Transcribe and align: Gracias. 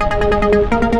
Gracias. 0.00 0.97